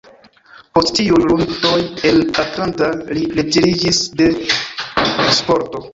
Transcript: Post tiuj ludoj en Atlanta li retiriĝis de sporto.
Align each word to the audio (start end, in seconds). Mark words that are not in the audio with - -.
Post 0.77 0.93
tiuj 0.99 1.19
ludoj 1.31 1.75
en 2.11 2.17
Atlanta 2.45 2.89
li 3.19 3.27
retiriĝis 3.41 4.03
de 4.23 4.31
sporto. 5.43 5.89